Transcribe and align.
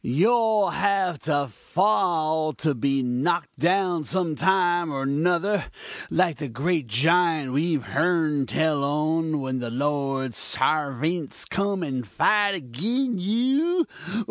you'll 0.03 0.31
all 0.33 0.69
have 0.71 1.19
to 1.19 1.45
fall 1.45 2.55
and 2.63 2.81
be 2.81 3.03
knock'd 3.03 3.51
down 3.59 4.03
some 4.03 4.35
time 4.35 4.91
or 4.91 5.05
nuther, 5.05 5.63
like 6.09 6.37
the 6.37 6.47
great 6.47 6.87
giant 6.87 7.53
we've 7.53 7.83
heern 7.83 8.47
tell 8.47 8.83
on, 8.83 9.39
when 9.39 9.59
the 9.59 9.69
Lord's 9.69 10.39
sarvints 10.39 11.45
come 11.47 11.83
and 11.83 12.07
fight 12.07 12.55
agin 12.55 13.19
you! 13.19 13.85